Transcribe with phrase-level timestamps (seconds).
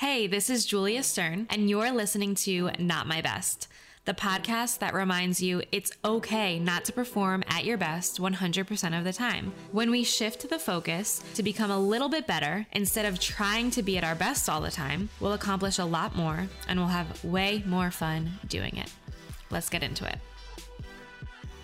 [0.00, 3.66] Hey, this is Julia Stern, and you're listening to Not My Best,
[4.04, 9.04] the podcast that reminds you it's okay not to perform at your best 100% of
[9.04, 9.54] the time.
[9.72, 13.82] When we shift the focus to become a little bit better instead of trying to
[13.82, 17.24] be at our best all the time, we'll accomplish a lot more and we'll have
[17.24, 18.92] way more fun doing it.
[19.50, 20.18] Let's get into it.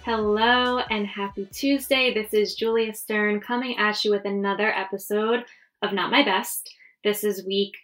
[0.07, 2.15] Hello and happy Tuesday.
[2.15, 5.45] This is Julia Stern coming at you with another episode
[5.83, 6.75] of Not My Best.
[7.05, 7.75] This is week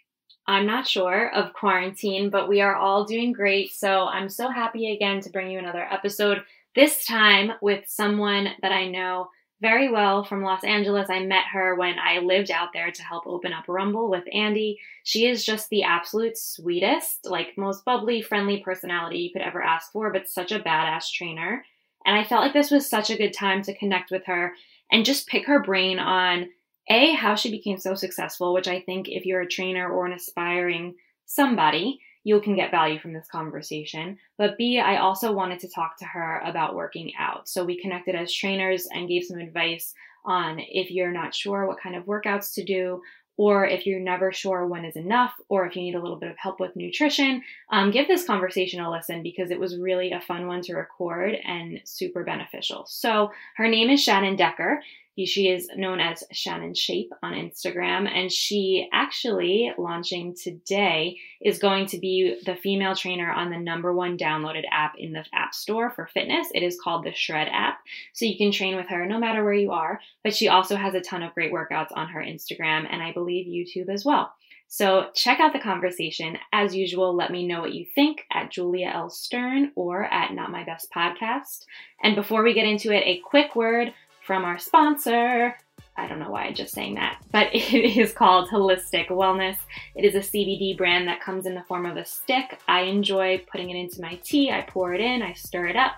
[0.49, 3.71] I'm not sure of quarantine, but we are all doing great.
[3.71, 6.41] So I'm so happy again to bring you another episode,
[6.73, 9.29] this time with someone that I know
[9.61, 11.07] very well from Los Angeles.
[11.07, 14.79] I met her when I lived out there to help open up Rumble with Andy.
[15.03, 19.91] She is just the absolute sweetest, like most bubbly, friendly personality you could ever ask
[19.91, 21.63] for, but such a badass trainer.
[22.07, 24.53] And I felt like this was such a good time to connect with her
[24.91, 26.49] and just pick her brain on
[26.89, 30.13] a, how she became so successful, which I think if you're a trainer or an
[30.13, 34.17] aspiring somebody, you can get value from this conversation.
[34.37, 37.47] But B, I also wanted to talk to her about working out.
[37.47, 39.93] So we connected as trainers and gave some advice
[40.25, 43.01] on if you're not sure what kind of workouts to do,
[43.37, 46.29] or if you're never sure when is enough, or if you need a little bit
[46.29, 50.19] of help with nutrition, um, give this conversation a listen because it was really a
[50.19, 52.85] fun one to record and super beneficial.
[52.85, 54.81] So her name is Shannon Decker.
[55.25, 61.87] She is known as Shannon Shape on Instagram, and she actually launching today is going
[61.87, 65.89] to be the female trainer on the number one downloaded app in the App Store
[65.91, 66.47] for fitness.
[66.53, 67.79] It is called the Shred app.
[68.13, 70.93] So you can train with her no matter where you are, but she also has
[70.93, 74.33] a ton of great workouts on her Instagram and I believe YouTube as well.
[74.71, 76.37] So check out the conversation.
[76.53, 79.09] As usual, let me know what you think at Julia L.
[79.09, 81.65] Stern or at Not My Best Podcast.
[82.03, 83.93] And before we get into it, a quick word
[84.29, 85.55] from our sponsor.
[85.97, 89.57] I don't know why I'm just saying that, but it is called Holistic Wellness.
[89.95, 92.59] It is a CBD brand that comes in the form of a stick.
[92.67, 94.51] I enjoy putting it into my tea.
[94.51, 95.93] I pour it in, I stir it up.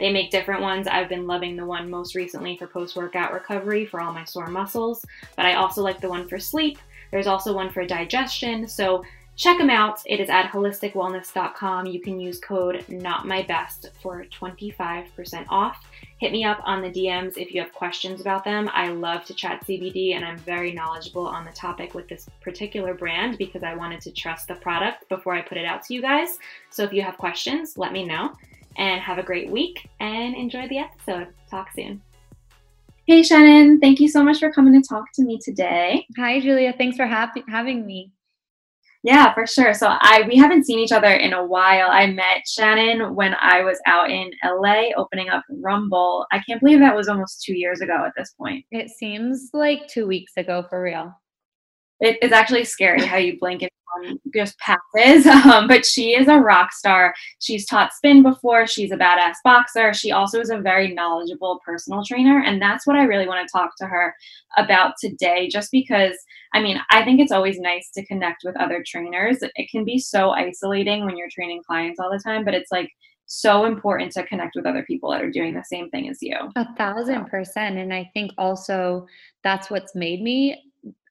[0.00, 0.88] They make different ones.
[0.88, 4.48] I've been loving the one most recently for post workout recovery for all my sore
[4.48, 5.04] muscles,
[5.36, 6.78] but I also like the one for sleep.
[7.12, 8.66] There's also one for digestion.
[8.66, 9.04] So
[9.36, 10.00] check them out.
[10.06, 11.86] It is at holisticwellness.com.
[11.86, 15.84] You can use code NOTMYBEST for 25% off
[16.18, 18.70] hit me up on the DMs if you have questions about them.
[18.72, 22.94] I love to chat CBD and I'm very knowledgeable on the topic with this particular
[22.94, 26.00] brand because I wanted to trust the product before I put it out to you
[26.00, 26.38] guys.
[26.70, 28.32] So if you have questions, let me know
[28.76, 31.28] and have a great week and enjoy the episode.
[31.50, 32.00] Talk soon.
[33.06, 36.06] Hey Shannon, thank you so much for coming to talk to me today.
[36.16, 38.10] Hi Julia, thanks for ha- having me.
[39.06, 39.72] Yeah, for sure.
[39.72, 41.90] So I we haven't seen each other in a while.
[41.92, 46.26] I met Shannon when I was out in LA opening up Rumble.
[46.32, 48.64] I can't believe that was almost two years ago at this point.
[48.72, 51.12] It seems like two weeks ago for real.
[52.00, 53.70] It, it's actually scary how you blink and
[54.34, 55.26] just passes.
[55.46, 57.14] Um, but she is a rock star.
[57.40, 58.66] She's taught spin before.
[58.66, 59.94] She's a badass boxer.
[59.94, 62.42] She also is a very knowledgeable personal trainer.
[62.42, 64.14] And that's what I really want to talk to her
[64.56, 66.16] about today, just because,
[66.52, 69.38] I mean, I think it's always nice to connect with other trainers.
[69.40, 72.90] It can be so isolating when you're training clients all the time, but it's like,
[73.26, 76.36] so important to connect with other people that are doing the same thing as you.
[76.54, 77.76] A thousand percent.
[77.76, 79.06] And I think also
[79.42, 80.62] that's what's made me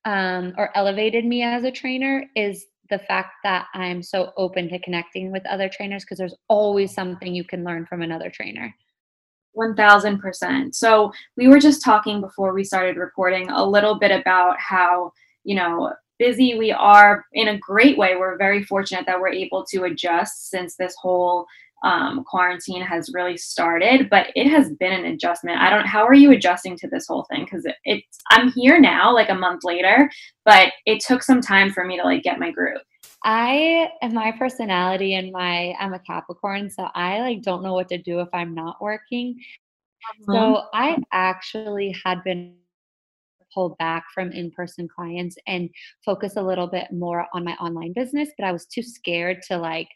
[0.05, 4.79] um, or elevated me as a trainer is the fact that I'm so open to
[4.79, 8.73] connecting with other trainers because there's always something you can learn from another trainer.
[9.57, 10.75] 1000%.
[10.75, 15.13] So, we were just talking before we started recording a little bit about how,
[15.43, 18.15] you know, busy we are in a great way.
[18.15, 21.45] We're very fortunate that we're able to adjust since this whole
[21.85, 25.59] um, quarantine has really started, but it has been an adjustment.
[25.59, 25.85] I don't.
[25.85, 27.45] How are you adjusting to this whole thing?
[27.45, 30.09] Because it, it's I'm here now, like a month later,
[30.45, 32.81] but it took some time for me to like get my groove.
[33.23, 37.87] I and my personality and my I'm a Capricorn, so I like don't know what
[37.89, 39.35] to do if I'm not working.
[39.35, 40.33] Mm-hmm.
[40.33, 42.55] So I actually had been
[43.53, 45.69] pulled back from in-person clients and
[46.03, 49.57] focus a little bit more on my online business, but I was too scared to
[49.57, 49.87] like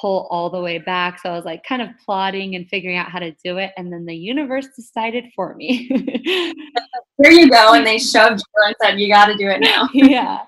[0.00, 1.20] pull all the way back.
[1.20, 3.72] So I was like kind of plotting and figuring out how to do it.
[3.76, 5.88] And then the universe decided for me.
[7.22, 7.74] Here you go.
[7.74, 9.88] And they shoved you and said, you got to do it now.
[9.94, 10.40] yeah.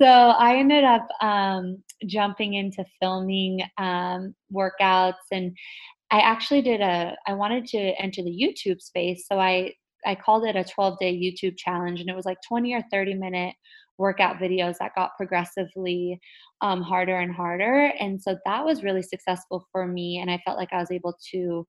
[0.00, 5.56] So I ended up um, jumping into filming um, workouts and
[6.10, 9.26] I actually did a, I wanted to enter the YouTube space.
[9.26, 9.72] So I,
[10.06, 13.14] I called it a 12 day YouTube challenge and it was like 20 or 30
[13.14, 13.54] minute
[13.98, 16.20] workout videos that got progressively
[16.60, 17.92] um, harder and harder.
[18.00, 20.18] And so that was really successful for me.
[20.18, 21.66] And I felt like I was able to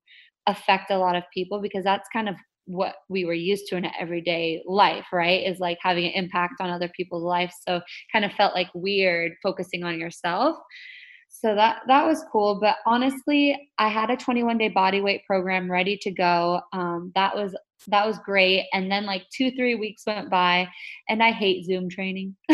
[0.48, 2.36] affect a lot of people because that's kind of
[2.66, 5.46] what we were used to in everyday life, right?
[5.46, 7.54] Is like having an impact on other people's lives.
[7.68, 7.82] So
[8.12, 10.58] kind of felt like weird focusing on yourself.
[11.46, 12.60] So that that was cool.
[12.60, 16.60] But honestly, I had a 21 day body weight program ready to go.
[16.74, 17.56] Um, that was
[17.88, 18.66] that was great.
[18.74, 20.68] And then like two three weeks went by,
[21.08, 22.36] and I hate Zoom training.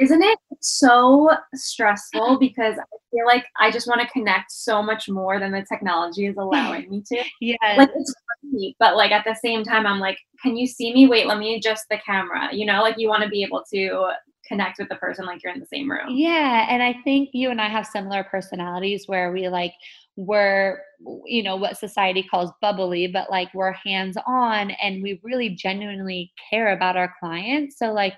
[0.00, 5.10] Isn't it so stressful because I feel like I just want to connect so much
[5.10, 7.22] more than the technology is allowing me to.
[7.42, 7.56] Yeah.
[7.76, 11.08] Like it's funny, but like at the same time, I'm like, can you see me?
[11.08, 12.48] Wait, let me adjust the camera.
[12.54, 14.12] You know, like you want to be able to
[14.48, 16.08] connect with the person like you're in the same room.
[16.08, 16.66] Yeah.
[16.68, 19.72] And I think you and I have similar personalities where we like,
[20.18, 20.80] we're
[21.26, 26.32] you know what society calls bubbly but like we're hands on and we really genuinely
[26.50, 28.14] care about our clients so like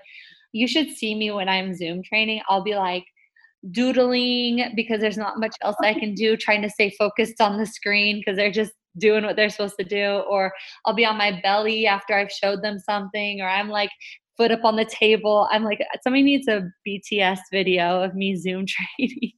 [0.51, 2.41] you should see me when I'm Zoom training.
[2.49, 3.05] I'll be like
[3.71, 7.65] doodling because there's not much else I can do, trying to stay focused on the
[7.65, 10.23] screen because they're just doing what they're supposed to do.
[10.29, 10.51] Or
[10.85, 13.91] I'll be on my belly after I've showed them something, or I'm like
[14.39, 15.47] foot up on the table.
[15.51, 18.65] I'm like, somebody needs a BTS video of me Zoom
[18.97, 19.33] training.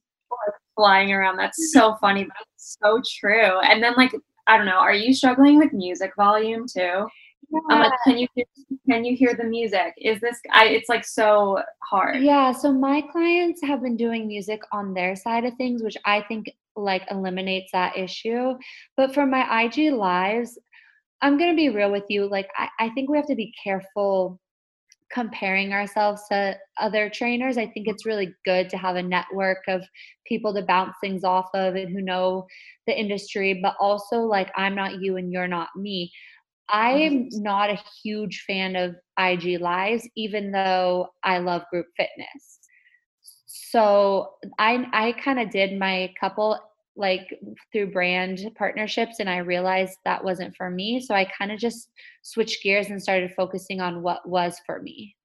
[0.76, 1.36] Flying around.
[1.36, 3.60] That's so funny, but it's so true.
[3.60, 4.12] And then, like,
[4.46, 7.06] I don't know, are you struggling with music volume too?
[7.50, 7.60] Yeah.
[7.68, 8.44] I'm like, can you hear,
[8.88, 9.92] can you hear the music?
[9.98, 10.40] Is this?
[10.52, 12.22] I it's like so hard.
[12.22, 12.52] Yeah.
[12.52, 16.46] So my clients have been doing music on their side of things, which I think
[16.74, 18.54] like eliminates that issue.
[18.96, 20.58] But for my IG lives,
[21.20, 22.26] I'm gonna be real with you.
[22.26, 24.40] Like I, I think we have to be careful
[25.12, 27.58] comparing ourselves to other trainers.
[27.58, 27.94] I think mm-hmm.
[27.94, 29.82] it's really good to have a network of
[30.26, 32.46] people to bounce things off of and who know
[32.86, 36.10] the industry, but also like I'm not you and you're not me.
[36.68, 42.60] I am not a huge fan of IG lives, even though I love group fitness.
[43.46, 46.58] So I I kind of did my couple
[46.96, 47.38] like
[47.72, 51.00] through brand partnerships and I realized that wasn't for me.
[51.00, 51.88] So I kind of just
[52.22, 55.16] switched gears and started focusing on what was for me.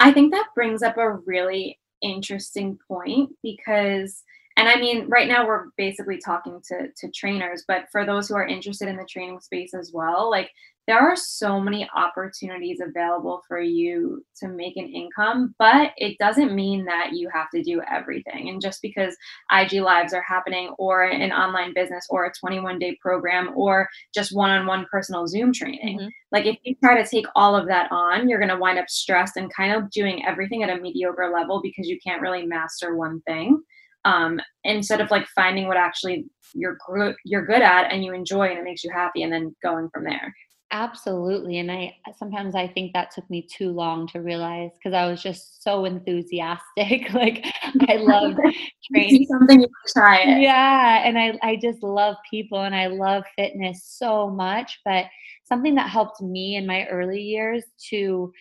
[0.00, 4.22] I think that brings up a really interesting point because
[4.58, 8.36] and I mean, right now we're basically talking to to trainers, but for those who
[8.36, 10.50] are interested in the training space as well, like
[10.86, 16.54] there are so many opportunities available for you to make an income, but it doesn't
[16.54, 18.48] mean that you have to do everything.
[18.48, 19.16] And just because
[19.50, 24.34] IG lives are happening or an online business or a 21 day program or just
[24.34, 26.08] one on one personal Zoom training, mm-hmm.
[26.30, 28.88] like if you try to take all of that on, you're going to wind up
[28.88, 32.96] stressed and kind of doing everything at a mediocre level because you can't really master
[32.96, 33.60] one thing
[34.06, 36.78] um, instead of like finding what actually you're
[37.24, 40.04] you're good at and you enjoy and it makes you happy and then going from
[40.04, 40.32] there
[40.72, 45.08] absolutely and i sometimes i think that took me too long to realize because i
[45.08, 47.46] was just so enthusiastic like
[47.88, 48.34] i love
[48.92, 50.40] training something you try it.
[50.40, 55.04] yeah and i i just love people and i love fitness so much but
[55.44, 58.32] something that helped me in my early years to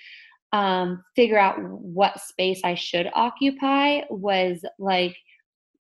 [0.52, 5.16] um, figure out what space i should occupy was like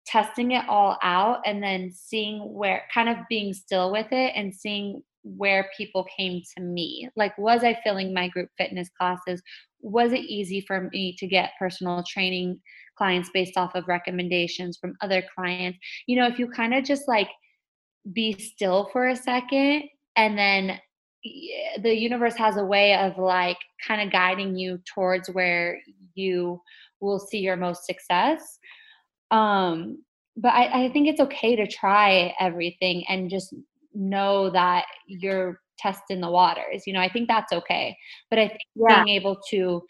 [0.07, 4.53] testing it all out and then seeing where kind of being still with it and
[4.53, 9.43] seeing where people came to me like was i filling my group fitness classes?
[9.81, 12.61] Was it easy for me to get personal training
[12.97, 15.79] clients based off of recommendations from other clients?
[16.07, 17.29] You know if you kind of just like
[18.13, 19.85] be still for a second
[20.17, 20.79] and then
[21.83, 25.79] the universe has a way of like kind of guiding you towards where
[26.15, 26.61] you
[27.01, 28.59] will see your most success
[29.33, 30.03] um,
[30.37, 33.55] but I, I think it's okay to try everything and just
[33.95, 36.87] know that you're testing the waters.
[36.87, 37.97] You know, I think that's okay.
[38.31, 39.03] But I think yeah.
[39.05, 39.83] being able to,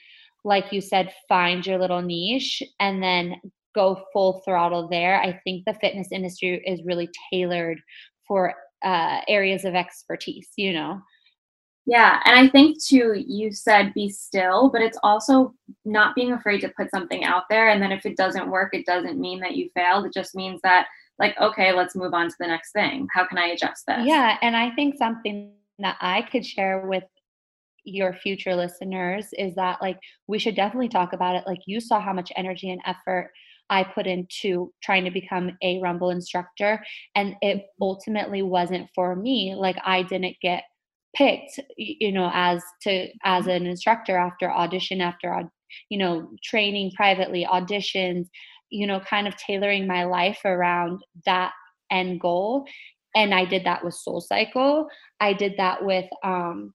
[0.44, 3.36] like you said, find your little niche and then
[3.74, 5.20] go full throttle there.
[5.20, 7.80] I think the fitness industry is really tailored
[8.26, 8.54] for
[8.84, 11.00] uh, areas of expertise, you know?
[11.84, 15.52] Yeah, and I think too, you said be still, but it's also
[15.84, 17.70] not being afraid to put something out there.
[17.70, 20.06] And then if it doesn't work, it doesn't mean that you failed.
[20.06, 20.86] It just means that,
[21.18, 23.06] like, okay, let's move on to the next thing.
[23.12, 24.04] How can I adjust this?
[24.04, 27.04] Yeah, and I think something that I could share with
[27.84, 31.44] your future listeners is that, like, we should definitely talk about it.
[31.46, 33.30] Like, you saw how much energy and effort
[33.70, 36.82] I put into trying to become a Rumble instructor,
[37.14, 37.82] and it mm-hmm.
[37.82, 39.54] ultimately wasn't for me.
[39.56, 40.64] Like, I didn't get
[41.14, 45.42] picked you know as to as an instructor after audition after
[45.88, 48.26] you know training privately auditions
[48.72, 51.52] you know kind of tailoring my life around that
[51.90, 52.64] end goal
[53.14, 54.86] and i did that with SoulCycle
[55.20, 56.72] i did that with um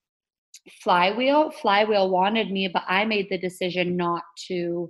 [0.82, 1.50] flywheel.
[1.50, 4.88] Flywheel wanted me but i made the decision not to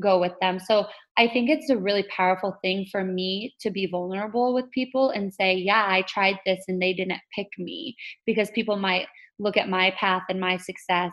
[0.00, 0.58] go with them.
[0.58, 0.86] So
[1.18, 5.32] i think it's a really powerful thing for me to be vulnerable with people and
[5.32, 9.06] say yeah i tried this and they didn't pick me because people might
[9.38, 11.12] look at my path and my success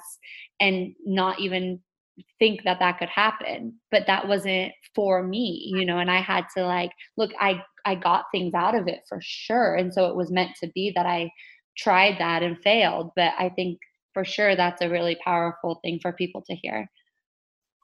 [0.60, 1.80] and not even
[2.40, 6.46] think that that could happen but that wasn't for me you know and i had
[6.56, 10.16] to like look i i got things out of it for sure and so it
[10.16, 11.30] was meant to be that i
[11.78, 13.80] tried that and failed but i think
[14.18, 16.90] for sure that's a really powerful thing for people to hear.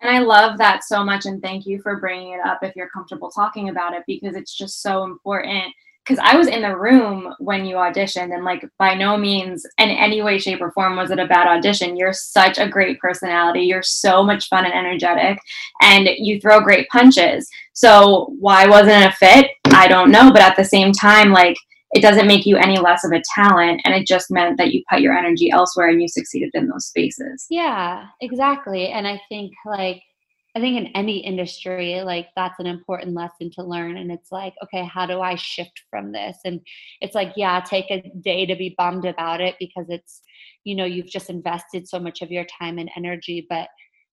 [0.02, 2.90] And i love that so much and thank you for bringing it up if you're
[2.90, 5.72] comfortable talking about it because it's just so important
[6.06, 9.90] because I was in the room when you auditioned, and like by no means in
[9.90, 11.96] any way, shape, or form was it a bad audition.
[11.96, 13.62] You're such a great personality.
[13.62, 15.40] You're so much fun and energetic,
[15.82, 17.50] and you throw great punches.
[17.74, 19.52] So why wasn't it a fit?
[19.68, 20.32] I don't know.
[20.32, 21.56] But at the same time, like
[21.94, 24.84] it doesn't make you any less of a talent, and it just meant that you
[24.92, 27.46] put your energy elsewhere and you succeeded in those spaces.
[27.50, 28.88] Yeah, exactly.
[28.88, 30.02] And I think like
[30.56, 33.98] I think in any industry, like that's an important lesson to learn.
[33.98, 36.38] And it's like, okay, how do I shift from this?
[36.46, 36.62] And
[37.02, 40.22] it's like, yeah, take a day to be bummed about it because it's,
[40.64, 43.48] you know, you've just invested so much of your time and energy.
[43.50, 43.70] But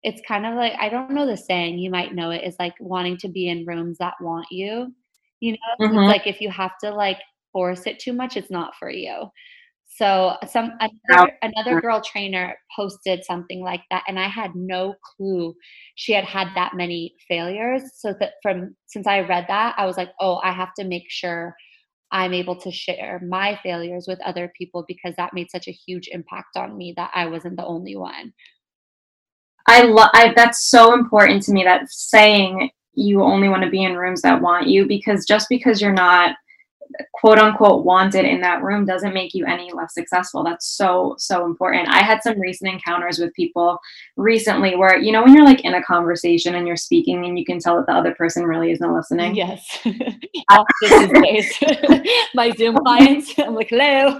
[0.03, 2.75] it's kind of like, I don't know the saying, you might know it, is like
[2.81, 4.93] wanting to be in rooms that want you.
[5.41, 5.97] You know, mm-hmm.
[5.97, 7.19] like if you have to like
[7.53, 9.31] force it too much, it's not for you.
[9.97, 10.73] So some
[11.09, 15.55] another, another girl trainer posted something like that, and I had no clue
[15.95, 17.83] she had had that many failures.
[17.95, 21.05] So that from since I read that, I was like, oh, I have to make
[21.09, 21.55] sure
[22.13, 26.09] I'm able to share my failures with other people because that made such a huge
[26.13, 28.35] impact on me that I wasn't the only one.
[29.67, 33.97] I love that's so important to me that saying you only want to be in
[33.97, 36.37] rooms that want you because just because you're not
[37.13, 40.45] quote unquote wanted in that room doesn't make you any less successful.
[40.45, 41.89] That's so, so important.
[41.89, 43.79] I had some recent encounters with people
[44.17, 47.45] recently where, you know, when you're like in a conversation and you're speaking and you
[47.45, 49.35] can tell that the other person really isn't listening.
[49.35, 49.79] Yes.
[52.35, 54.19] My Zoom clients, I'm like, hello.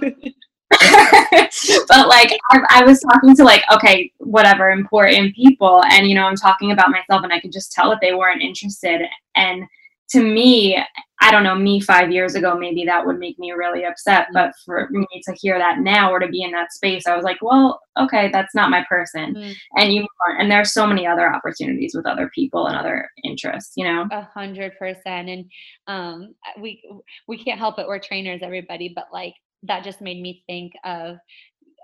[0.69, 6.25] but like I, I, was talking to like okay whatever important people and you know
[6.25, 9.01] i'm talking about myself and i could just tell that they weren't interested
[9.37, 9.63] and
[10.09, 10.77] to me
[11.19, 14.25] I don't know, me five years ago, maybe that would make me really upset.
[14.25, 14.33] Mm-hmm.
[14.33, 17.23] But for me to hear that now or to be in that space, I was
[17.23, 19.33] like, well, okay, that's not my person.
[19.33, 19.51] Mm-hmm.
[19.77, 20.07] And you
[20.39, 24.07] and there's so many other opportunities with other people and other interests, you know?
[24.11, 25.29] A hundred percent.
[25.29, 25.45] And
[25.87, 26.83] um we
[27.27, 29.33] we can't help it, we're trainers, everybody, but like
[29.63, 31.17] that just made me think of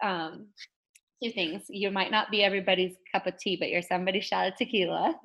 [0.04, 0.48] um
[1.24, 1.64] two things.
[1.70, 5.16] You might not be everybody's cup of tea, but you're somebody's shot of tequila.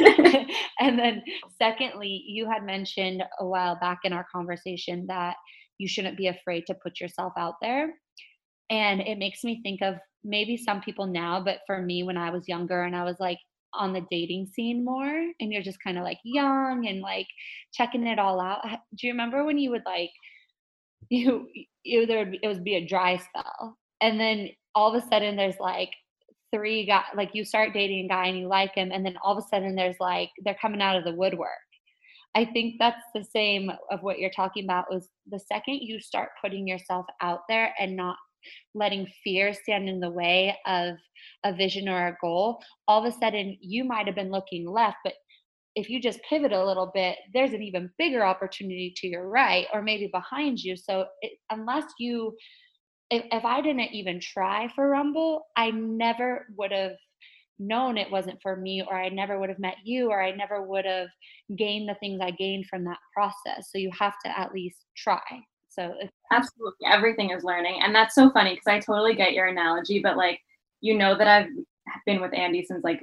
[0.80, 1.22] and then,
[1.60, 5.36] secondly, you had mentioned a while back in our conversation that
[5.78, 7.94] you shouldn't be afraid to put yourself out there.
[8.70, 12.30] And it makes me think of maybe some people now, but for me, when I
[12.30, 13.38] was younger and I was like
[13.74, 15.08] on the dating scene more,
[15.40, 17.26] and you're just kind of like young and like
[17.72, 18.62] checking it all out.
[18.64, 20.10] Do you remember when you would like,
[21.10, 21.46] you,
[21.84, 25.36] you there would, it would be a dry spell and then all of a sudden
[25.36, 25.90] there's like
[26.54, 29.36] three guys like you start dating a guy and you like him and then all
[29.36, 31.50] of a sudden there's like they're coming out of the woodwork.
[32.34, 36.30] I think that's the same of what you're talking about was the second you start
[36.42, 38.16] putting yourself out there and not
[38.74, 40.94] letting fear stand in the way of
[41.44, 44.98] a vision or a goal all of a sudden you might have been looking left
[45.02, 45.14] but
[45.74, 49.66] if you just pivot a little bit there's an even bigger opportunity to your right
[49.72, 50.76] or maybe behind you.
[50.76, 52.36] So it, unless you
[53.10, 56.96] if, if I didn't even try for Rumble, I never would have
[57.58, 60.62] known it wasn't for me, or I never would have met you, or I never
[60.62, 61.08] would have
[61.56, 63.70] gained the things I gained from that process.
[63.70, 65.20] So you have to at least try.
[65.68, 65.94] So
[66.32, 67.80] absolutely everything is learning.
[67.82, 70.40] And that's so funny because I totally get your analogy, but like,
[70.80, 71.48] you know that I've
[72.06, 73.02] been with Andy since like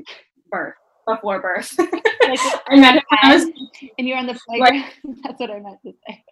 [0.51, 0.75] birth,
[1.07, 1.73] before birth.
[1.79, 3.43] like, I met him was,
[3.97, 4.85] and you're on the playground.
[5.03, 6.23] Like, that's what I meant to say.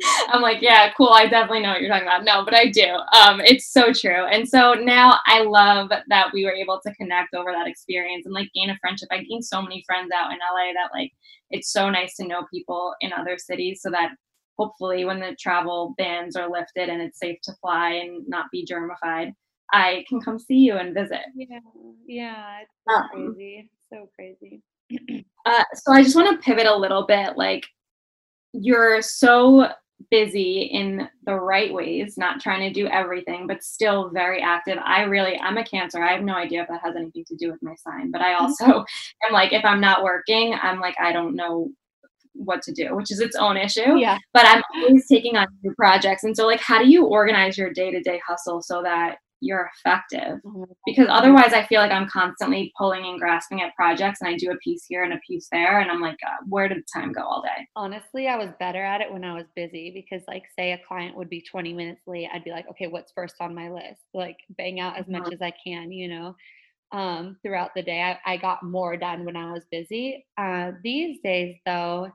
[0.28, 1.10] I'm like, yeah, cool.
[1.10, 2.24] I definitely know what you're talking about.
[2.24, 2.86] No, but I do.
[2.86, 4.26] Um, it's so true.
[4.26, 8.34] And so now I love that we were able to connect over that experience and
[8.34, 9.08] like gain a friendship.
[9.10, 11.12] I gained so many friends out in LA that like
[11.50, 14.10] it's so nice to know people in other cities so that
[14.58, 18.66] hopefully when the travel bans are lifted and it's safe to fly and not be
[18.66, 19.32] germified,
[19.72, 21.20] I can come see you and visit.
[21.34, 21.60] Yeah,
[22.06, 24.62] yeah, it's so um, crazy, so crazy.
[25.46, 27.36] uh, so I just want to pivot a little bit.
[27.36, 27.64] Like
[28.52, 29.68] you're so
[30.10, 34.78] busy in the right ways, not trying to do everything, but still very active.
[34.84, 36.02] I really, I'm a cancer.
[36.02, 38.34] I have no idea if that has anything to do with my sign, but I
[38.34, 38.44] mm-hmm.
[38.44, 38.84] also
[39.26, 41.70] am like, if I'm not working, I'm like, I don't know
[42.34, 43.96] what to do, which is its own issue.
[43.96, 44.18] Yeah.
[44.32, 46.24] But I'm always taking on new projects.
[46.24, 50.76] And so like how do you organize your day-to-day hustle so that you're effective Oh
[50.86, 54.50] because otherwise i feel like i'm constantly pulling and grasping at projects and i do
[54.50, 57.12] a piece here and a piece there and i'm like uh, where did the time
[57.12, 60.42] go all day Honestly, I was better at it when I was busy because, like,
[60.58, 63.54] say a client would be 20 minutes late, I'd be like, okay, what's first on
[63.54, 64.00] my list?
[64.12, 65.32] Like, bang out as much Mhm.
[65.32, 66.36] as I can, you know,
[66.92, 68.02] um, throughout the day.
[68.02, 70.26] I, I got more done when I was busy.
[70.38, 72.12] Uh, these days, though,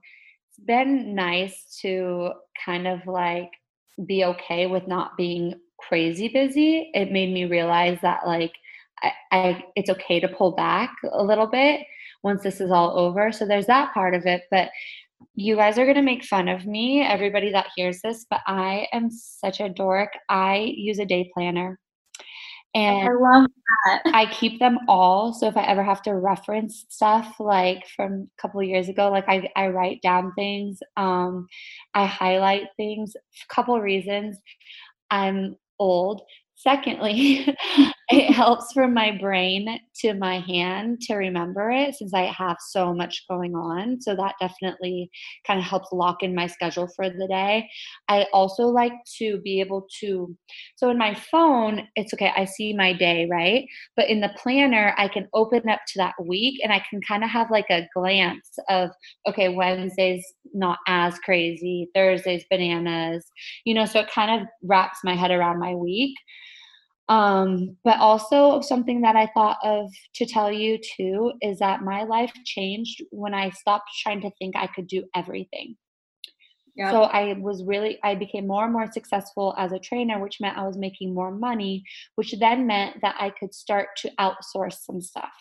[0.50, 2.34] it's been nice to
[2.66, 3.52] kind of like
[4.06, 6.92] be okay with not being crazy busy.
[6.94, 8.54] It made me realize that, like,
[9.02, 11.82] I, I it's okay to pull back a little bit
[12.24, 13.32] once this is all over.
[13.32, 14.44] So there's that part of it.
[14.50, 14.70] But
[15.36, 18.88] you guys are going to make fun of me, everybody that hears this, but I
[18.94, 20.12] am such a dork.
[20.30, 21.80] I use a day planner
[22.76, 23.50] and i love
[23.86, 25.34] that I keep them all.
[25.34, 29.26] So if I ever have to reference stuff like from a couple years ago, like
[29.30, 31.48] I, I write down things, um,
[31.94, 33.16] I highlight things.
[33.16, 34.38] A couple reasons.
[35.10, 36.22] I'm old.
[36.56, 37.56] Secondly,
[38.10, 42.94] it helps from my brain to my hand to remember it since I have so
[42.94, 44.00] much going on.
[44.00, 45.10] So that definitely
[45.48, 47.68] kind of helps lock in my schedule for the day.
[48.08, 50.36] I also like to be able to,
[50.76, 53.66] so in my phone, it's okay, I see my day, right?
[53.96, 57.24] But in the planner, I can open up to that week and I can kind
[57.24, 58.92] of have like a glance of,
[59.28, 63.26] okay, Wednesday's not as crazy, Thursday's bananas,
[63.66, 66.16] you know, so it kind of wraps my head around my week.
[67.08, 72.04] Um, but also something that I thought of to tell you too is that my
[72.04, 75.76] life changed when I stopped trying to think I could do everything.
[76.76, 76.92] Yep.
[76.92, 80.58] So I was really I became more and more successful as a trainer, which meant
[80.58, 81.84] I was making more money,
[82.16, 85.32] which then meant that I could start to outsource some stuff.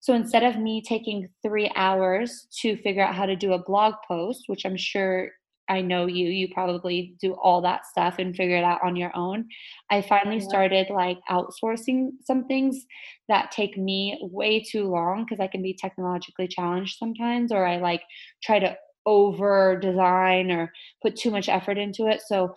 [0.00, 3.94] So instead of me taking 3 hours to figure out how to do a blog
[4.06, 5.30] post, which I'm sure
[5.68, 9.16] I know you, you probably do all that stuff and figure it out on your
[9.16, 9.46] own.
[9.90, 12.84] I finally started like outsourcing some things
[13.28, 17.78] that take me way too long because I can be technologically challenged sometimes, or I
[17.78, 18.02] like
[18.42, 20.70] try to over design or
[21.02, 22.20] put too much effort into it.
[22.26, 22.54] So,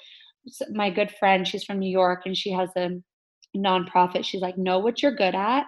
[0.71, 2.89] my good friend, she's from New York and she has a
[3.55, 4.23] nonprofit.
[4.23, 5.65] She's like, know what you're good at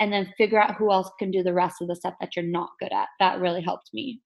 [0.00, 2.44] and then figure out who else can do the rest of the stuff that you're
[2.44, 3.08] not good at.
[3.20, 4.20] That really helped me.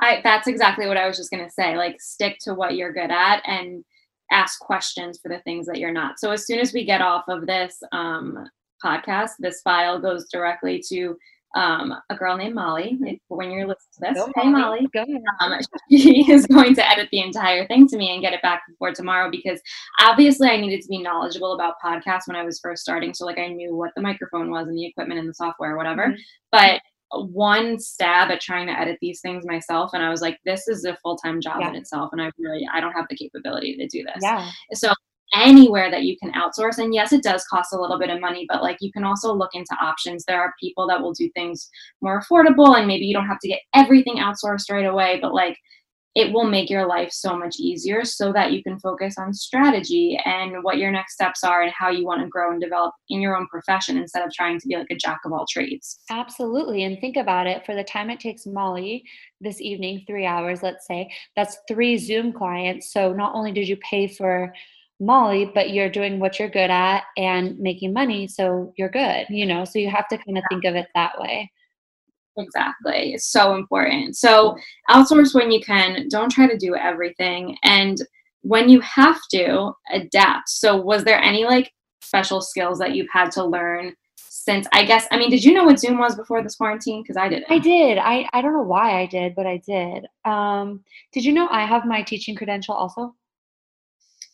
[0.00, 1.76] I that's exactly what I was just gonna say.
[1.76, 3.84] Like stick to what you're good at and
[4.30, 6.18] ask questions for the things that you're not.
[6.18, 8.48] So as soon as we get off of this um,
[8.82, 11.16] podcast, this file goes directly to
[11.54, 12.98] um, a girl named Molly.
[13.28, 15.20] When you're listening to this, hey Molly, Go ahead.
[15.40, 15.52] um,
[15.90, 18.92] she is going to edit the entire thing to me and get it back before
[18.94, 19.60] tomorrow because
[20.00, 23.12] obviously I needed to be knowledgeable about podcasts when I was first starting.
[23.12, 26.06] So like I knew what the microphone was and the equipment and the software, whatever.
[26.08, 26.16] Mhm.
[26.50, 26.80] But
[27.14, 30.84] one stab at trying to edit these things myself, and I was like, this is
[30.84, 31.68] a full time job Yeah.
[31.70, 34.22] in itself, and I really I don't have the capability to do this.
[34.22, 34.50] Yeah.
[34.74, 34.92] So
[35.34, 38.44] anywhere that you can outsource and yes it does cost a little bit of money
[38.50, 41.70] but like you can also look into options there are people that will do things
[42.02, 45.56] more affordable and maybe you don't have to get everything outsourced right away but like
[46.14, 50.18] it will make your life so much easier so that you can focus on strategy
[50.24, 53.20] and what your next steps are and how you want to grow and develop in
[53.20, 56.84] your own profession instead of trying to be like a jack of all trades Absolutely.
[56.84, 59.04] And think about it for the time it takes Molly
[59.40, 62.92] this evening, three hours, let's say, that's three Zoom clients.
[62.92, 64.52] So not only did you pay for
[65.00, 68.28] Molly, but you're doing what you're good at and making money.
[68.28, 69.64] So you're good, you know?
[69.64, 71.50] So you have to kind of think of it that way.
[72.38, 73.14] Exactly.
[73.14, 74.16] It's so important.
[74.16, 74.56] So
[74.88, 76.08] outsource when you can.
[76.08, 77.56] Don't try to do everything.
[77.62, 77.98] And
[78.42, 80.48] when you have to, adapt.
[80.48, 83.94] So was there any like special skills that you've had to learn
[84.44, 87.02] since I guess I mean, did you know what Zoom was before this quarantine?
[87.02, 87.46] Because I didn't.
[87.48, 87.98] I did.
[87.98, 90.06] I, I don't know why I did, but I did.
[90.24, 93.14] Um, did you know I have my teaching credential also?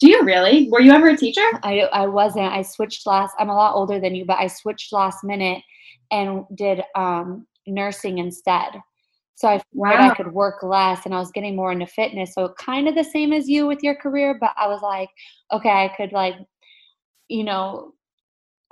[0.01, 0.69] Do you really?
[0.71, 1.45] Were you ever a teacher?
[1.63, 2.53] I I wasn't.
[2.53, 3.35] I switched last.
[3.39, 5.63] I'm a lot older than you, but I switched last minute
[6.11, 8.81] and did um, nursing instead.
[9.35, 12.35] So I figured I could work less, and I was getting more into fitness.
[12.35, 15.11] So kind of the same as you with your career, but I was like,
[15.52, 16.35] okay, I could like,
[17.28, 17.92] you know,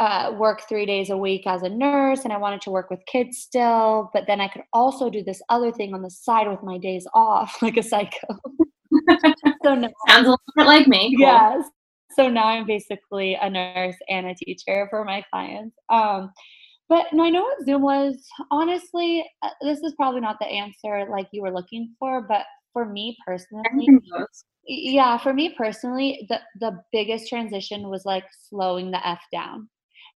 [0.00, 2.98] uh, work three days a week as a nurse, and I wanted to work with
[3.06, 4.10] kids still.
[4.12, 7.06] But then I could also do this other thing on the side with my days
[7.14, 8.26] off, like a psycho.
[9.62, 11.14] so now Sounds a little bit like me.
[11.16, 11.26] Cool.
[11.26, 11.64] Yes.
[12.16, 15.76] So now I'm basically a nurse and a teacher for my clients.
[15.90, 16.32] Um,
[16.88, 18.26] but no, I know what Zoom was.
[18.50, 22.86] Honestly, uh, this is probably not the answer like you were looking for, but for
[22.86, 23.88] me personally,
[24.66, 29.68] yeah, for me personally, the the biggest transition was like slowing the f down.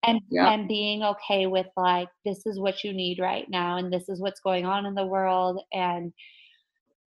[0.04, 0.48] And Yep.
[0.48, 4.22] and being okay with like this is what you need right now and this is
[4.22, 6.14] what's going on in the world and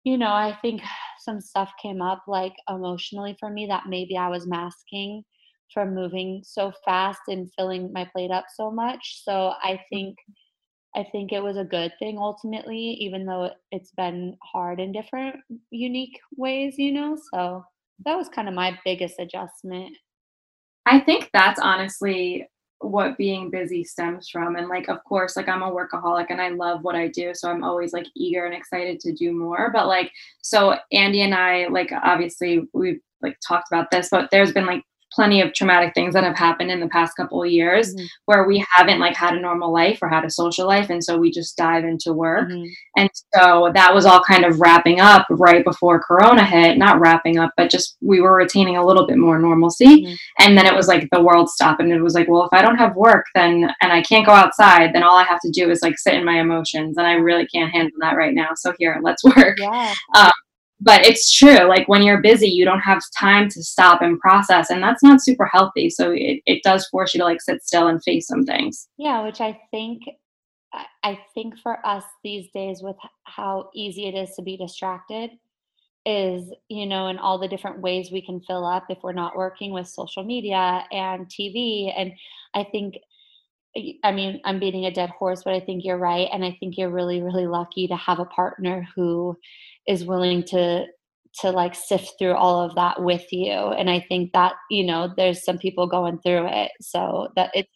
[0.05, 0.83] you know, I think
[1.21, 5.25] some stuff came up like emotionally for me that maybe I was masking
[5.75, 9.23] from moving so fast and filling my plate up so much.
[9.25, 9.93] So I Mm-hmm.
[9.93, 10.17] think
[10.97, 15.37] I think it was a good thing ultimately, even though it's been hard in different
[15.71, 17.17] unique ways, you know.
[17.33, 17.65] So
[18.05, 19.97] that was kind of my biggest adjustment.
[20.87, 22.49] I think that's honestly
[22.81, 24.57] what being busy stems from.
[24.57, 27.33] And like, of course, like I'm a workaholic and I love what I do.
[27.35, 29.71] So I'm always like eager and excited to do more.
[29.73, 30.11] But like,
[30.43, 34.83] so Andy and I, like, obviously we've like talked about this, but there's been like
[35.13, 38.07] plenty of traumatic things that have happened in the past couple of years Mhm.
[38.27, 40.89] where we haven't like had a normal life or had a social life.
[40.91, 42.49] And so we just dive into work.
[42.49, 42.67] Mhm.
[42.97, 46.79] And so that was all kind of wrapping up right before Corona hit.
[46.79, 50.07] Not wrapping up, but just we were retaining a little bit more normalcy.
[50.07, 50.17] Mhm.
[50.39, 51.81] And then it was like the world stopped.
[51.81, 54.33] And it was like, well, if I don't have work, then, and I can't go
[54.33, 56.97] outside, then all I have to do is like sit in my emotions.
[56.99, 58.51] And I really can't handle that right now.
[58.55, 59.23] So here, let's
[59.55, 59.59] work.
[59.59, 59.95] Yeah.
[60.81, 61.69] But it's true.
[61.69, 64.71] Like when you're busy, you don't have time to stop and process.
[64.71, 65.91] And that's not super healthy.
[65.91, 68.89] So it, it does force you to like sit still and face some things.
[68.97, 70.03] Yeah, which I think
[71.03, 75.31] I- think for us these days with how easy it is to be distracted
[76.07, 79.37] is, you know, in all the different ways we can fill up if we're not
[79.37, 81.93] working with social media and TV.
[81.95, 82.13] And
[82.55, 82.95] I think
[84.05, 86.29] I mean, I'm beating a dead horse, but I think you're right.
[86.33, 89.37] And I think you're really, really lucky to have a partner who
[89.87, 90.87] is willing to
[91.43, 93.53] to like sift through all of that with you.
[93.53, 96.73] And I think that, you know, there's some people going through it.
[96.81, 97.71] So that it's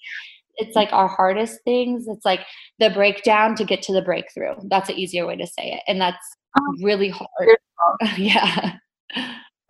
[0.57, 2.07] it's like our hardest things.
[2.09, 2.41] It's like
[2.79, 4.55] the breakdown to get to the breakthrough.
[4.71, 5.83] That's an easier way to say it.
[5.89, 6.19] And that's
[6.57, 7.59] Oh, really hard.
[8.17, 8.75] yeah.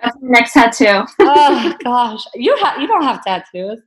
[0.02, 1.04] That's next tattoo.
[1.20, 2.24] Oh gosh.
[2.34, 3.80] You have you don't have tattoos.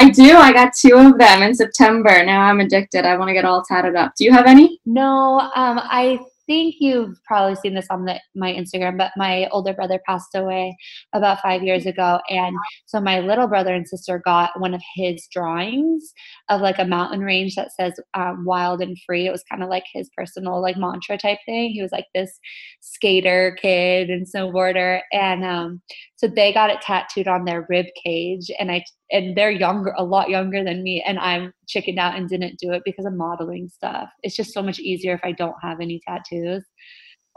[0.00, 0.36] I do.
[0.36, 2.24] I got two of them in September.
[2.24, 3.04] Now I'm addicted.
[3.04, 4.12] I want to get all tatted up.
[4.16, 4.80] Do you have any?
[4.84, 9.72] No, um, I think you've probably seen this on the, my Instagram, but my older
[9.72, 10.76] brother passed away
[11.14, 12.20] about five years ago.
[12.28, 16.12] And so my little brother and sister got one of his drawings
[16.48, 19.26] of like a mountain range that says um, wild and free.
[19.26, 21.70] It was kind of like his personal like mantra type thing.
[21.70, 22.38] He was like this
[22.80, 25.00] skater kid and snowboarder.
[25.12, 25.82] And um,
[26.24, 28.50] so they got it tattooed on their rib cage.
[28.58, 31.04] And I, and they're younger, a lot younger than me.
[31.06, 34.08] And I'm chickened out and didn't do it because of modeling stuff.
[34.22, 36.64] It's just so much easier if I don't have any tattoos.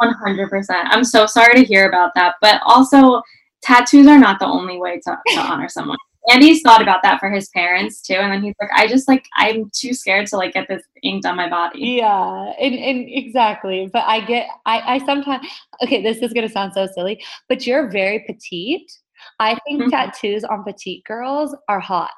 [0.02, 0.48] 100%.
[0.70, 2.36] I'm so sorry to hear about that.
[2.42, 3.22] But also,
[3.62, 5.98] tattoos are not the only way to, to honor someone.
[6.30, 8.16] Andy's thought about that for his parents too.
[8.16, 11.26] And then he's like, I just like, I'm too scared to like get this inked
[11.26, 11.80] on my body.
[11.80, 13.90] Yeah, and, and exactly.
[13.92, 15.48] But I get, I, I sometimes,
[15.84, 18.92] okay, this is going to sound so silly, but you're very petite.
[19.40, 19.90] I think Mhm.
[19.90, 22.12] tattoos on petite girls are hot.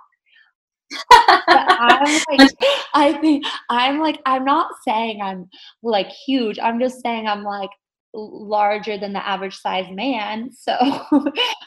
[1.47, 2.49] But I'm like,
[2.93, 5.49] I think I'm like, I'm not saying I'm
[5.83, 6.59] like huge.
[6.59, 7.69] I'm just saying I'm like
[8.13, 10.51] larger than the average size man.
[10.51, 10.71] So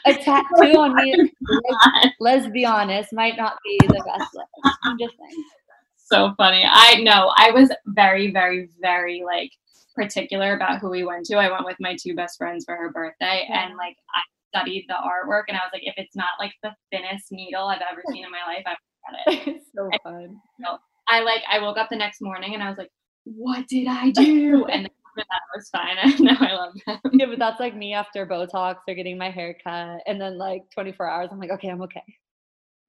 [0.05, 4.47] a tattoo on me, let's, let's be honest, might not be the best look.
[4.83, 5.43] I'm just saying.
[5.97, 6.63] so funny.
[6.67, 7.31] I know.
[7.37, 9.51] I was very, very, very like
[9.95, 11.37] particular about who we went to.
[11.37, 13.65] I went with my two best friends for her birthday, Yeah.
[13.67, 14.21] and like I
[14.57, 17.81] studied the artwork, and I was like, if it's not like the thinnest needle I've
[17.91, 19.55] ever seen in my life, I would get it.
[19.55, 20.35] It's so fun.
[21.07, 22.91] I like I woke up the next morning and I was like,
[23.25, 24.65] what did I do?
[24.65, 25.97] And that was fine.
[26.03, 26.99] And now I love them.
[27.13, 30.01] Yeah, but that's like me after Botox or getting my hair cut.
[30.07, 32.03] And then like 24 hours, I'm like, okay, I'm okay.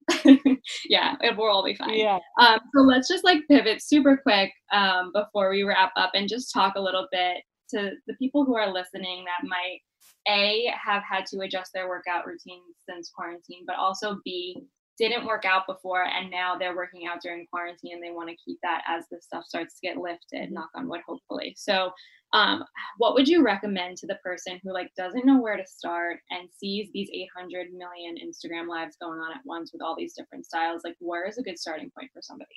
[0.89, 1.97] yeah, it will all be fine.
[1.97, 2.19] Yeah.
[2.39, 6.53] Um, so let's just like pivot super quick um, before we wrap up and just
[6.53, 7.37] talk a little bit
[7.71, 9.79] to the people who are listening that might
[10.27, 14.63] a have had to adjust their workout routines since quarantine, but also b
[14.97, 18.35] didn't work out before and now they're working out during quarantine and they want to
[18.35, 20.51] keep that as the stuff starts to get lifted.
[20.51, 21.53] Knock on wood, hopefully.
[21.57, 21.91] So,
[22.33, 22.63] um,
[22.97, 26.49] what would you recommend to the person who like doesn't know where to start and
[26.57, 30.81] sees these 800 million Instagram lives going on at once with all these different styles?
[30.83, 32.55] Like, where is a good starting point for somebody?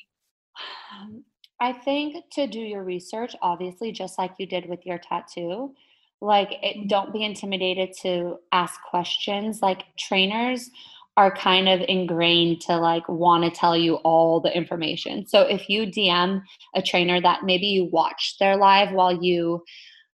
[1.60, 5.74] I think to do your research, obviously, just like you did with your tattoo,
[6.20, 9.60] like it, don't be intimidated to ask questions.
[9.62, 10.70] Like trainers
[11.18, 15.26] are kind of ingrained to like want to tell you all the information.
[15.26, 16.42] So if you DM
[16.76, 19.64] a trainer that maybe you watched their live while you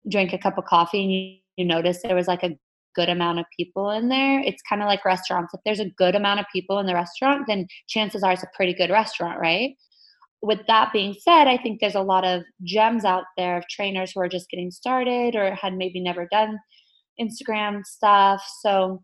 [0.09, 2.57] drink a cup of coffee and you, you notice there was like a
[2.95, 5.53] good amount of people in there, it's kind of like restaurants.
[5.53, 8.47] If there's a good amount of people in the restaurant, then chances are it's a
[8.55, 9.75] pretty good restaurant, right?
[10.41, 14.11] with that being said, I think there's a lot of gems out there of trainers
[14.11, 16.59] who are just getting started or had maybe never done
[17.19, 18.45] Instagram stuff.
[18.59, 19.01] So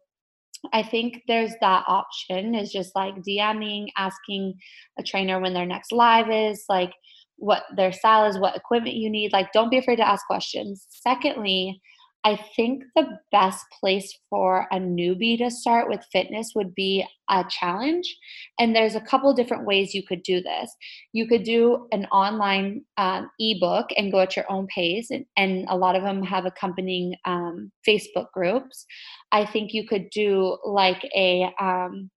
[0.73, 4.55] I think there's that option is just like DMing, asking
[4.97, 6.91] a trainer when their next live is, like
[7.37, 9.31] what their style is, what equipment you need.
[9.33, 10.85] Like, don't be afraid to ask questions.
[10.89, 11.81] Secondly,
[12.25, 17.45] I think the best place for a newbie to start with fitness would be a
[17.49, 18.13] challenge.
[18.59, 20.75] And there's a couple different ways you could do this.
[21.13, 25.65] You could do an online um, ebook and go at your own pace, and, and
[25.69, 28.85] a lot of them have accompanying um, Facebook groups.
[29.31, 32.09] I think you could do like a um,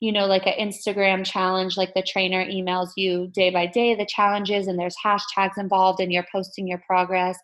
[0.00, 4.06] you know, like an Instagram challenge, like the trainer emails you day by day the
[4.06, 7.38] challenges, and there's hashtags involved, and you're posting your progress.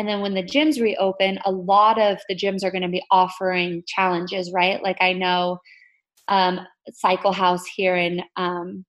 [0.00, 3.04] And then when the gyms reopen, a lot of the gyms are going to be
[3.10, 4.82] offering challenges, right?
[4.82, 5.58] Like I know
[6.28, 6.60] um,
[6.90, 8.86] Cycle House here in um,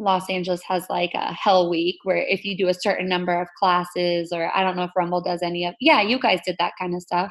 [0.00, 3.46] Los Angeles has like a Hell Week where if you do a certain number of
[3.56, 6.72] classes, or I don't know if Rumble does any of, yeah, you guys did that
[6.76, 7.30] kind of stuff.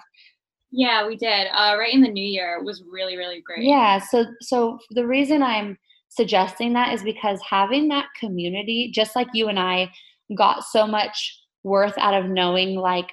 [0.71, 1.47] Yeah, we did.
[1.53, 3.63] Uh, right in the new year it was really, really great.
[3.63, 3.99] Yeah.
[3.99, 9.49] So, so the reason I'm suggesting that is because having that community, just like you
[9.49, 9.91] and I
[10.37, 13.07] got so much worth out of knowing like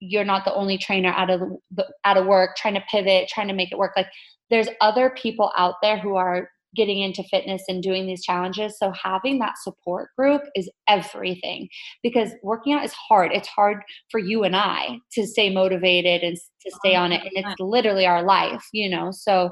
[0.00, 1.40] you're not the only trainer out of
[1.70, 3.92] the, out of work trying to pivot, trying to make it work.
[3.96, 4.08] Like
[4.50, 8.76] there's other people out there who are getting into fitness and doing these challenges.
[8.78, 11.68] So having that support group is everything
[12.02, 13.32] because working out is hard.
[13.32, 13.78] It's hard
[14.10, 17.22] for you and I to stay motivated and to stay on it.
[17.22, 19.10] And it's literally our life, you know?
[19.12, 19.50] So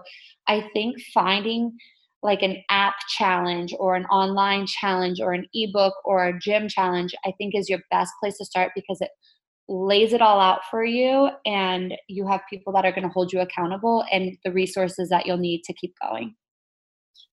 [0.48, 1.72] I think finding
[2.22, 7.14] like an app challenge or an online challenge or an ebook or a gym challenge,
[7.24, 9.10] I think is your best place to start because it
[9.68, 13.32] lays it all out for you and you have people that are going to hold
[13.32, 16.34] you accountable and the resources that you'll need to keep going.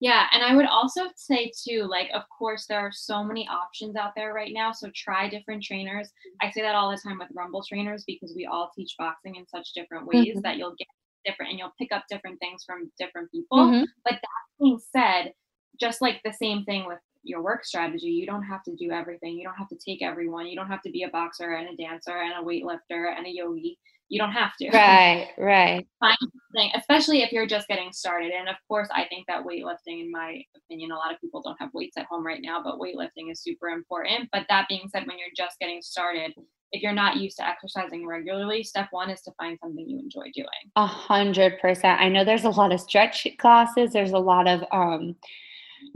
[0.01, 3.95] Yeah, and I would also say too, like, of course, there are so many options
[3.95, 4.71] out there right now.
[4.71, 6.11] So try different trainers.
[6.41, 9.47] I say that all the time with Rumble trainers because we all teach boxing in
[9.47, 10.41] such different ways mm-hmm.
[10.41, 10.87] that you'll get
[11.25, 13.57] different and you'll pick up different things from different people.
[13.57, 13.83] Mm-hmm.
[14.03, 15.33] But that being said,
[15.79, 19.37] just like the same thing with your work strategy, you don't have to do everything.
[19.37, 20.47] You don't have to take everyone.
[20.47, 23.29] You don't have to be a boxer and a dancer and a weightlifter and a
[23.29, 23.77] yogi
[24.09, 24.69] you don't have to.
[24.69, 25.87] Right, right.
[25.99, 28.31] Find something, especially if you're just getting started.
[28.31, 31.59] And of course, I think that weightlifting, in my opinion, a lot of people don't
[31.59, 34.29] have weights at home right now, but weightlifting is super important.
[34.31, 36.33] But that being said, when you're just getting started,
[36.75, 40.31] if you're not used to exercising regularly, step one is to find something you enjoy
[40.33, 40.47] doing.
[40.75, 42.01] A hundred percent.
[42.01, 43.93] I know there's a lot of stretch classes.
[43.93, 45.15] There's a lot of um,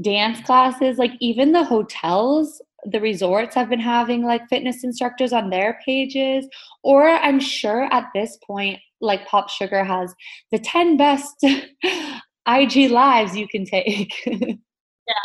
[0.01, 0.97] dance classes.
[0.97, 6.47] Like even the hotels the resorts have been having like fitness instructors on their pages
[6.83, 10.13] or i'm sure at this point like PopSugar has
[10.51, 11.35] the 10 best
[12.47, 14.55] ig lives you can take yeah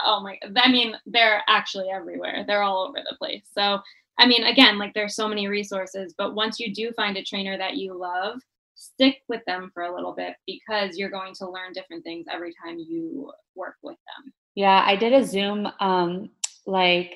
[0.04, 3.78] oh my i mean they're actually everywhere they're all over the place so
[4.18, 7.56] i mean again like there's so many resources but once you do find a trainer
[7.56, 8.38] that you love
[8.74, 12.52] stick with them for a little bit because you're going to learn different things every
[12.64, 16.28] time you work with them yeah i did a zoom um
[16.66, 17.14] like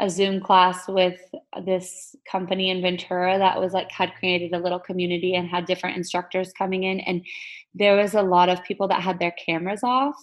[0.00, 1.20] a Zoom class with
[1.64, 5.96] this company in Ventura that was like had created a little community and had different
[5.96, 7.00] instructors coming in.
[7.00, 7.24] And
[7.74, 10.16] there was a lot of people that had their cameras off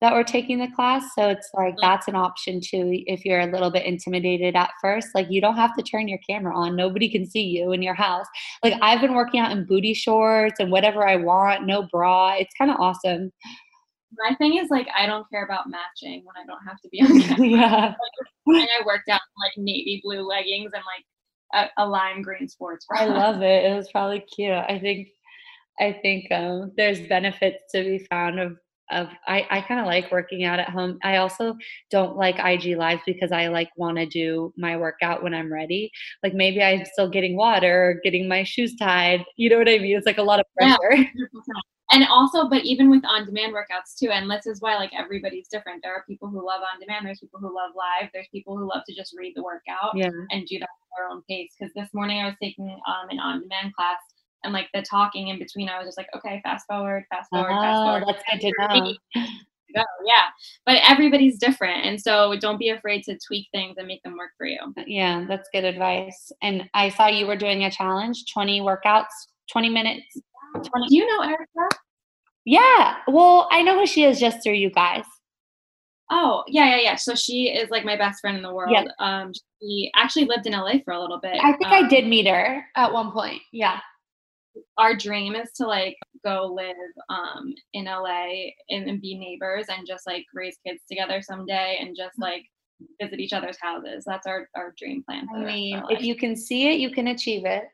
[0.00, 1.04] that were taking the class.
[1.14, 5.08] So it's like that's an option too if you're a little bit intimidated at first.
[5.14, 6.76] Like you don't have to turn your camera on.
[6.76, 8.26] Nobody can see you in your house.
[8.62, 12.34] Like I've been working out in booty shorts and whatever I want, no bra.
[12.34, 13.30] It's kind of awesome
[14.18, 17.00] my thing is like I don't care about matching when I don't have to be
[17.02, 17.46] on camera.
[17.46, 17.94] yeah.
[18.46, 22.48] Like, I worked out in like navy blue leggings and like a, a lime green
[22.48, 23.00] sports bra.
[23.00, 23.64] I love it.
[23.64, 24.52] It was probably cute.
[24.52, 25.08] I think
[25.78, 28.56] I think um, there's benefits to be found of
[28.90, 30.98] of I, I kind of like working out at home.
[31.02, 31.56] I also
[31.90, 35.90] don't like IG lives because I like want to do my workout when I'm ready.
[36.22, 39.24] Like maybe I'm still getting water getting my shoes tied.
[39.36, 39.96] You know what I mean?
[39.96, 40.96] It's like a lot of pressure.
[40.96, 41.04] Yeah,
[41.90, 45.48] and also but even with on demand workouts too and this is why like everybody's
[45.48, 48.56] different there are people who love on demand there's people who love live there's people
[48.56, 50.10] who love to just read the workout yeah.
[50.30, 53.18] and do that at their own pace because this morning i was taking um an
[53.18, 53.98] on demand class
[54.44, 57.52] and like the talking in between i was just like okay fast forward fast forward
[57.52, 59.26] oh, fast forward that's good to know
[59.74, 60.24] go yeah
[60.66, 64.30] but everybody's different and so don't be afraid to tweak things and make them work
[64.36, 68.60] for you yeah that's good advice and i saw you were doing a challenge 20
[68.62, 69.06] workouts
[69.52, 70.20] 20 minutes
[70.54, 70.88] 20.
[70.88, 71.76] Do you know Erica?
[72.44, 72.96] Yeah.
[73.08, 75.04] Well, I know who she is just through you guys.
[76.10, 76.96] Oh, yeah, yeah, yeah.
[76.96, 78.72] So she is like my best friend in the world.
[78.72, 78.84] Yeah.
[78.98, 81.36] Um, she actually lived in LA for a little bit.
[81.40, 83.40] I think um, I did meet her at one point.
[83.52, 83.78] Yeah.
[84.78, 86.74] Our dream is to like go live
[87.08, 91.96] um in LA and, and be neighbors and just like raise kids together someday and
[91.96, 92.22] just mm.
[92.22, 92.44] like
[93.00, 94.04] visit each other's houses.
[94.06, 95.26] That's our, our dream plan.
[95.34, 97.64] I mean, if you can see it, you can achieve it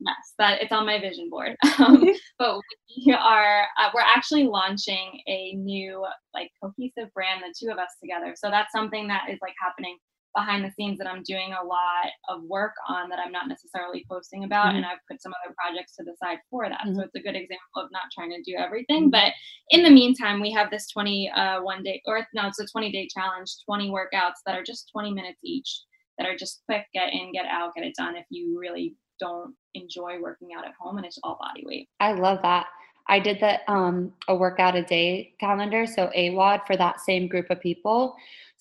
[0.00, 2.04] yes that it's on my vision board um,
[2.38, 2.60] but
[3.06, 7.90] we are uh, we're actually launching a new like cohesive brand the two of us
[8.00, 9.96] together so that's something that is like happening
[10.36, 14.04] behind the scenes that I'm doing a lot of work on that I'm not necessarily
[14.08, 14.66] posting about.
[14.66, 14.76] Mm-hmm.
[14.76, 16.82] And I've put some other projects to the side for that.
[16.86, 16.94] Mhm.
[16.94, 19.10] So it's a good example of not trying to do everything.
[19.10, 19.32] But
[19.70, 23.08] in the meantime, we have this 21 uh, day, or no, it's a 20 day
[23.08, 25.82] challenge, 20 workouts that are just 20 minutes each,
[26.18, 29.54] that are just quick, get in, get out, get it done if you really don't
[29.74, 31.88] enjoy working out at home and it's all body weight.
[32.00, 32.66] I love that.
[33.08, 37.50] I did the um a workout a day calendar, so AWOD for that same group
[37.50, 38.16] of people.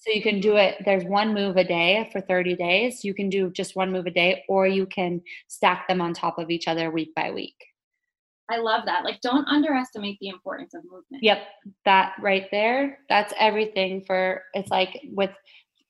[0.05, 0.75] So you can do it.
[0.85, 3.03] There's one move a day for 30 days.
[3.03, 6.37] You can do just one move a day, or you can stack them on top
[6.37, 7.55] of each other week by week.
[8.47, 9.03] I love that.
[9.03, 11.23] Like, don't underestimate the importance of movement.
[11.23, 11.39] Yep,
[11.85, 12.99] that right there.
[13.09, 15.31] That's everything for it's like with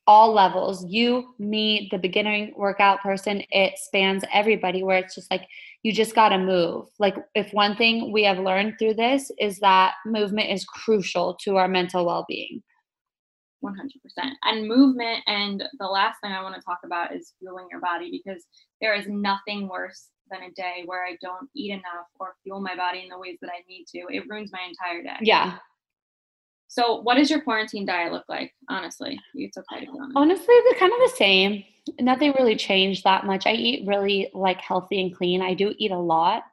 [0.08, 0.86] all levels.
[0.86, 5.46] You, me, the beginning workout person, it spans everybody where it's just like
[5.84, 6.86] you just got to move.
[7.00, 11.58] Like if one thing we have learned through this is that movement is crucial to
[11.58, 12.64] our mental well-being.
[13.66, 14.32] 100%.
[14.44, 18.10] And movement, and the last thing I want to talk about is fueling your body
[18.12, 18.46] because
[18.82, 22.76] there is nothing worse than a day where I don't eat enough or fuel my
[22.76, 24.06] body in the ways that I need to.
[24.10, 25.18] It ruins my entire day.
[25.22, 25.58] Yeah.
[26.68, 28.52] So, what does your quarantine diet look like?
[28.70, 30.18] Honestly, it's okay to be honest.
[30.18, 31.64] Honestly, they're kind of the same.
[32.00, 33.46] Nothing really changed that much.
[33.46, 35.42] I eat really like healthy and clean.
[35.42, 36.44] I do eat a lot,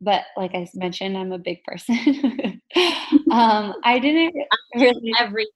[0.00, 2.60] but like I mentioned, I'm a big person.
[3.32, 4.34] um, I didn't
[4.74, 5.12] really.
[5.18, 5.46] Every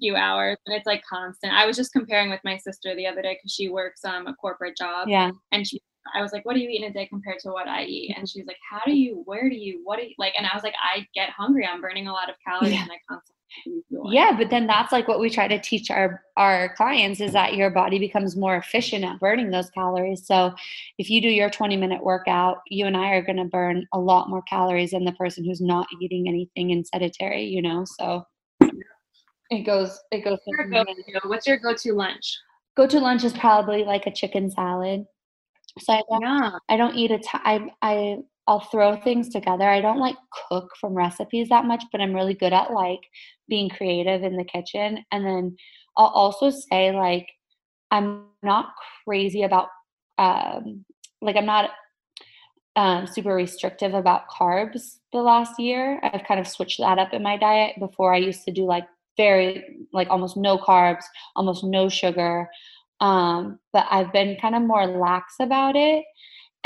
[0.00, 1.52] few hours, and it's like constant.
[1.52, 4.34] I was just comparing with my sister the other day because she works um, a
[4.34, 5.30] corporate job, Yeah.
[5.52, 5.80] and she
[6.14, 8.14] I was like, what do you eat in a day compared to what I eat?
[8.16, 10.34] And she's like, how do you, where do you, what do you like?
[10.38, 11.66] And I was like, I get hungry.
[11.66, 12.82] I'm burning a lot of calories Yeah.
[12.82, 13.35] and I constantly.
[14.10, 17.54] Yeah, but then that's like what we try to teach our our clients is that
[17.54, 20.26] your body becomes more efficient at burning those calories.
[20.26, 20.54] So
[20.98, 23.98] if you do your 20 minute workout, you and I are going to burn a
[23.98, 27.84] lot more calories than the person who's not eating anything and sedentary, you know?
[27.98, 28.24] So
[29.50, 31.28] it goes it goes What's your go-to?
[31.28, 32.38] What's your go-to lunch?
[32.76, 35.06] go to lunch is probably like a chicken salad.
[35.78, 36.50] So I don't, Yeah.
[36.68, 39.68] I don't eat a t- I I I'll throw things together.
[39.68, 40.16] I don't like
[40.48, 43.00] cook from recipes that much, but I'm really good at like
[43.48, 45.04] being creative in the kitchen.
[45.10, 45.56] And then
[45.96, 47.28] I'll also say like
[47.90, 48.72] I'm not
[49.04, 49.68] crazy about
[50.18, 50.84] um
[51.20, 51.70] like I'm not
[52.76, 55.98] um, super restrictive about carbs the last year.
[56.02, 57.76] I've kind of switched that up in my diet.
[57.78, 58.84] Before I used to do like
[59.16, 61.04] very like almost no carbs,
[61.34, 62.48] almost no sugar.
[63.00, 66.04] Um, but I've been kind of more lax about it.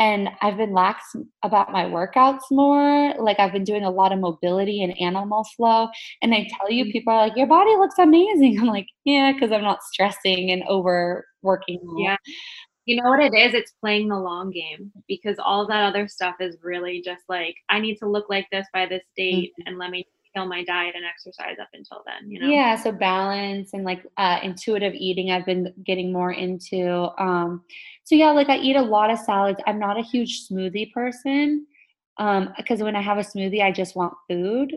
[0.00, 3.14] And I've been lax about my workouts more.
[3.18, 5.88] Like I've been doing a lot of mobility and animal flow.
[6.22, 8.58] And I tell you, people are like, your body looks amazing.
[8.60, 11.80] I'm like, yeah, because I'm not stressing and overworking.
[11.98, 12.16] Yeah.
[12.86, 13.52] You know what it is?
[13.52, 17.78] It's playing the long game because all that other stuff is really just like I
[17.78, 21.04] need to look like this by this date and let me kill my diet and
[21.04, 22.48] exercise up until then, you know?
[22.48, 27.10] Yeah, so balance and like uh, intuitive eating, I've been getting more into.
[27.18, 27.62] Um,
[28.10, 29.60] so yeah, like I eat a lot of salads.
[29.66, 31.64] I'm not a huge smoothie person
[32.18, 34.76] um, because when I have a smoothie, I just want food.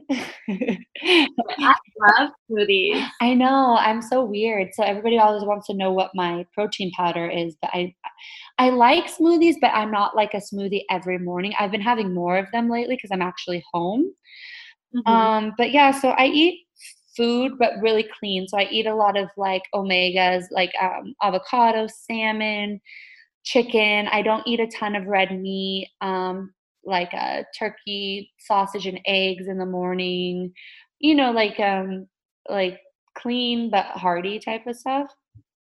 [0.50, 3.08] I love smoothies.
[3.22, 4.70] I know I'm so weird.
[4.74, 7.96] So everybody always wants to know what my protein powder is, but I
[8.60, 11.54] I like smoothies, but I'm not like a smoothie every morning.
[11.60, 14.14] I've been having more of them lately because I'm actually home.
[14.96, 15.08] Mhm.
[15.08, 16.66] Um, but yeah, so I eat
[17.18, 18.48] food, but really clean.
[18.48, 22.80] So I eat a lot of like omegas, like um, avocado, salmon,
[23.44, 24.08] chicken.
[24.12, 26.54] I don't eat a ton of red meat, um,
[26.86, 30.54] like uh, turkey, sausage, and eggs in the morning.
[31.00, 32.08] You know, like um,
[32.50, 32.80] like
[33.18, 35.08] clean but hearty type of stuff.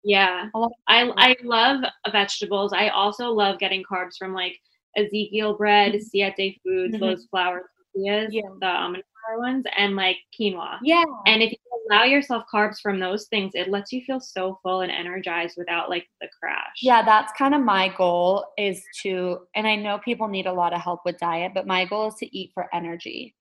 [0.04, 0.50] Yeah.
[0.88, 2.74] I I love vegetables.
[2.74, 4.58] I also love getting carbs from like
[4.98, 7.00] Ezekiel bread, Siete Foods, Mhm.
[7.00, 8.42] those flour tortillas, Yeah.
[8.60, 10.80] the almond flour ones, and like quinoa.
[10.84, 11.04] Yeah.
[11.26, 11.58] And if you
[11.90, 15.90] allow yourself carbs from those things, it lets you feel so full and energized without
[15.90, 16.78] like the crash.
[16.82, 20.74] Yeah, that's kind of my goal is to, and I know people need a lot
[20.74, 23.36] of help with diet, but my goal is to eat for energy.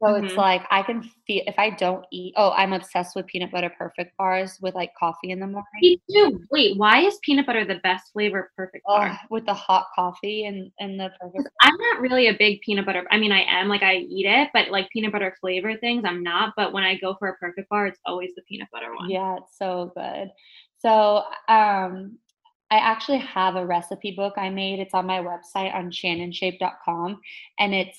[0.00, 0.36] So it's Mhm.
[0.36, 2.34] like I can feel if I don't eat.
[2.36, 5.64] Oh, I'm obsessed with peanut butter perfect bars with like coffee in the morning.
[5.80, 6.40] Me too.
[6.52, 9.18] Wait, why is peanut butter the best flavor perfect bar?
[9.28, 11.48] With the hot coffee and and the perfect.
[11.60, 13.04] I'm not really a big peanut butter.
[13.10, 16.22] I mean, I am like I eat it, but like peanut butter flavor things, I'm
[16.22, 16.54] not.
[16.56, 19.10] But when I go for a perfect bar, it's always the peanut butter one.
[19.10, 20.30] Yeah, it's so good.
[20.78, 22.18] So um,
[22.70, 24.78] I actually have a recipe book I made.
[24.78, 27.20] It's on my website on shannonshape.com,
[27.58, 27.98] and it's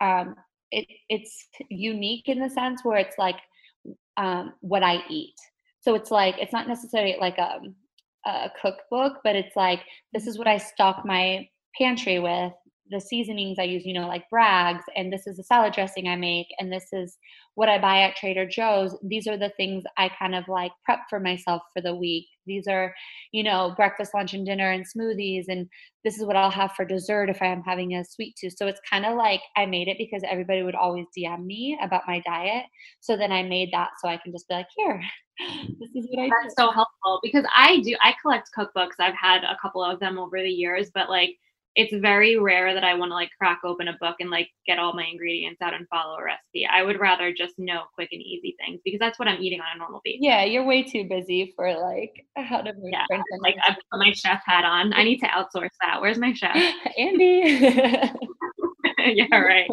[0.00, 0.36] um,
[0.78, 3.36] it it's unique in the sense where it's like
[4.16, 5.34] um, what I eat.
[5.80, 7.60] So it's like it's not necessarily like a,
[8.26, 9.80] a cookbook, but it's like
[10.12, 11.48] this is what I stock my
[11.78, 12.52] pantry with
[12.90, 16.16] the seasonings I use, you know, like Bragg's, and this is the salad dressing I
[16.16, 17.16] make, and this is
[17.54, 18.96] what I buy at Trader Joe's.
[19.02, 22.26] These are the things I kind of like prep for myself for the week.
[22.46, 22.94] These are,
[23.32, 25.66] you know, breakfast, lunch, and dinner and smoothies, and
[26.04, 28.54] this is what I'll have for dessert if I am having a sweet tooth.
[28.56, 32.02] So it's kind of like I made it because everybody would always DM me about
[32.06, 32.64] my diet.
[33.00, 35.00] So then I made that so I can just be like, here,
[35.80, 36.62] this is what I That's do.
[36.64, 39.00] so helpful because I do, I collect cookbooks.
[39.00, 41.38] I've had a couple of them over the years, but like,
[41.76, 44.78] it's very rare that I want to like crack open a book and like get
[44.78, 46.66] all my ingredients out and follow a recipe.
[46.70, 49.66] I would rather just know quick and easy things because that's what I'm eating on
[49.74, 50.20] a normal basis.
[50.22, 53.06] Yeah, you're way too busy for like how to make yeah,
[53.40, 54.92] like I put my chef hat on.
[54.92, 56.00] I need to outsource that.
[56.00, 56.56] Where's my chef?
[56.98, 57.42] Andy.
[58.98, 59.68] yeah, right.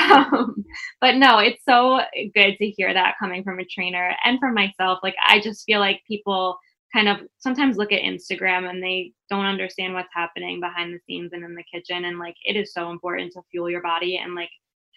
[0.00, 0.64] Um,
[1.00, 2.00] but no, it's so
[2.34, 5.00] good to hear that coming from a trainer and from myself.
[5.02, 6.58] Like I just feel like people
[6.94, 11.32] kind of sometimes look at Instagram and they don't understand what's happening behind the scenes
[11.32, 12.04] and in the kitchen.
[12.04, 14.50] And like it is so important to fuel your body and like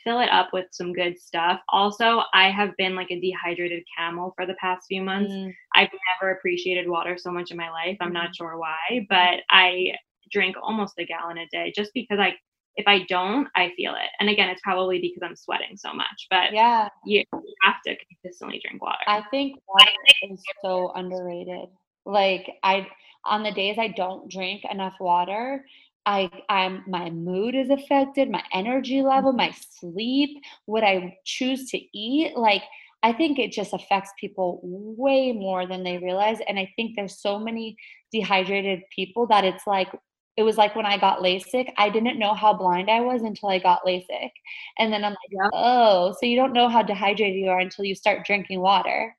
[0.03, 1.59] fill it up with some good stuff.
[1.69, 5.33] Also, I have been like a dehydrated camel for the past few months.
[5.33, 5.53] Mm.
[5.73, 5.89] I've
[6.21, 7.97] never appreciated water so much in my life.
[7.99, 8.37] I'm not mm.
[8.37, 9.93] sure why, but I
[10.31, 12.35] drink almost a gallon a day just because I
[12.77, 14.09] if I don't, I feel it.
[14.19, 16.27] And again, it's probably because I'm sweating so much.
[16.29, 17.23] But yeah, you
[17.63, 18.99] have to consistently drink water.
[19.07, 19.89] I think water
[20.29, 21.69] is so underrated.
[22.07, 22.87] Like I
[23.25, 25.65] on the days I don't drink enough water,
[26.05, 29.89] I I'm my mood is affected, my energy level, my mm-hmm.
[29.91, 32.63] sleep, what I choose to eat, like
[33.03, 37.21] I think it just affects people way more than they realize and I think there's
[37.21, 37.77] so many
[38.11, 39.89] dehydrated people that it's like
[40.37, 43.49] it was like when I got LASIK, I didn't know how blind I was until
[43.49, 44.29] I got LASIK.
[44.77, 45.49] And then I'm like, yep.
[45.51, 49.15] oh, so you don't know how dehydrated you are until you start drinking water.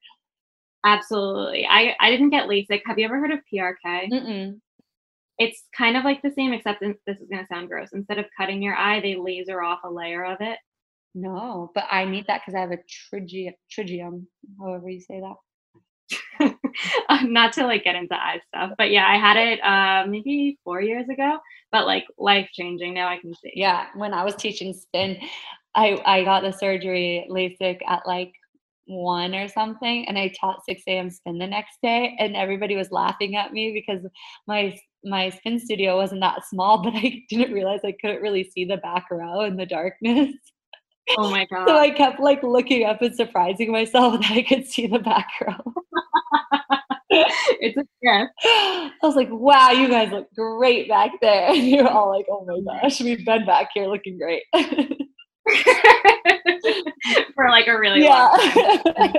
[0.84, 1.66] Absolutely.
[1.68, 2.82] I, I didn't get LASIK.
[2.86, 4.10] Have you ever heard of PRK?
[4.12, 4.60] Mm-mm.
[5.38, 7.88] It's kind of like the same, except this is going to sound gross.
[7.92, 10.58] Instead of cutting your eye, they laser off a layer of it.
[11.14, 14.28] No, but I need that because I have a trigium, trigium,
[14.60, 15.34] however you say that.
[17.22, 20.80] not to like get into eye stuff, but yeah, I had it uh, maybe four
[20.80, 21.38] years ago,
[21.72, 22.94] but like life changing.
[22.94, 23.52] Now I can see.
[23.54, 25.18] Yeah, when I was teaching spin,
[25.74, 28.32] I I got the surgery LASIK at like
[28.89, 31.11] one or something and I taught 6 a.m.
[31.11, 34.05] spin the next day and everybody was laughing at me because
[34.47, 38.64] my my spin studio wasn't that small, but I didn't realize I couldn't really see
[38.64, 40.34] the back row in the darkness.
[41.16, 41.66] Oh my god.
[41.68, 45.28] So I kept like looking up and surprising myself that I could see the back
[45.41, 45.74] row.
[47.11, 48.32] it's a gift.
[48.45, 51.49] I was like, wow, you guys look great back there.
[51.49, 54.43] And you're all like, oh, oh my gosh, we've been back here looking great.
[57.34, 58.28] for like a really yeah.
[58.28, 58.38] long
[58.94, 59.12] time.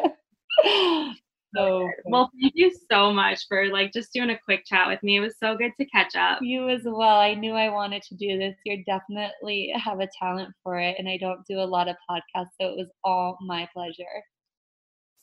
[1.56, 5.18] so well thank you so much for like just doing a quick chat with me.
[5.18, 6.40] It was so good to catch up.
[6.42, 7.20] You as well.
[7.20, 8.56] I knew i wanted to do this.
[8.66, 12.50] You definitely have a talent for it and i don't do a lot of podcasts
[12.60, 14.24] so it was all my pleasure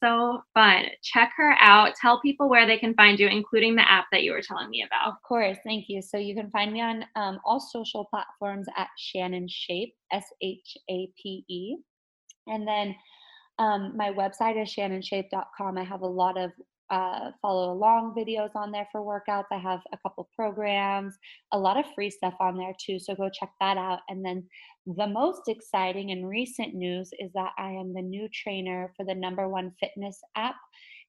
[0.02, 0.84] so fun.
[1.02, 1.94] Check her out.
[2.00, 4.84] Tell people where they can find you, including the app that you were telling me
[4.86, 5.08] about.
[5.08, 5.58] Of course.
[5.64, 6.02] Thank you.
[6.02, 10.76] So you can find me on um, all social platforms at Shannon Shape, S H
[10.90, 11.76] A P E.
[12.46, 12.94] And then
[13.58, 15.78] um, my website is shannonshape.com.
[15.78, 16.50] I have a lot of
[16.90, 19.46] uh, follow along videos on there for workouts.
[19.50, 21.16] I have a couple programs,
[21.52, 22.98] a lot of free stuff on there too.
[22.98, 24.00] So go check that out.
[24.08, 24.44] And then
[24.86, 29.14] the most exciting and recent news is that I am the new trainer for the
[29.14, 30.56] number one fitness app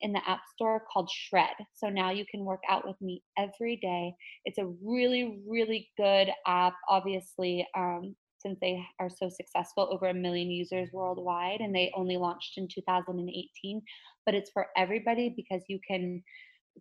[0.01, 1.55] in the App Store called Shred.
[1.73, 4.13] So now you can work out with me every day.
[4.45, 6.73] It's a really, really good app.
[6.89, 12.17] Obviously, um, since they are so successful, over a million users worldwide, and they only
[12.17, 13.81] launched in 2018.
[14.25, 16.23] But it's for everybody because you can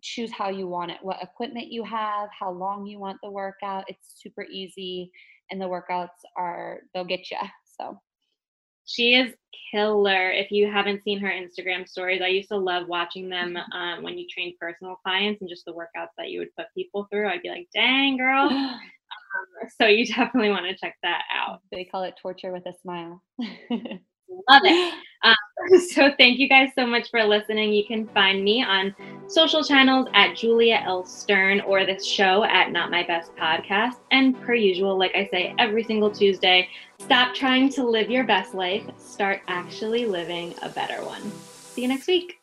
[0.01, 3.85] choose how you want it, what equipment you have, how long you want the workout.
[3.87, 5.11] It's super easy,
[5.51, 7.37] and the workouts are, they'll get you.
[7.79, 7.99] So
[8.85, 9.33] she is
[9.71, 10.31] killer.
[10.31, 13.77] If you haven't seen her Instagram stories, I used to love watching them mm-hmm.
[13.77, 17.07] um, when you trained personal clients and just the workouts that you would put people
[17.11, 17.27] through.
[17.27, 18.49] I'd be like, dang, girl.
[19.79, 21.61] So you definitely want to check that out.
[21.71, 23.21] They call it torture with a smile.
[24.49, 24.93] Love it.
[25.23, 25.35] Um,
[25.93, 27.73] so thank you guys so much for listening.
[27.73, 28.95] You can find me on
[29.27, 31.05] social channels at Julia L.
[31.05, 33.95] Stern or this show at Not My Best Podcast.
[34.11, 36.69] And per usual, like I say every single Tuesday,
[36.99, 41.31] stop trying to live your best life, start actually living a better one.
[41.73, 42.36] See you next week.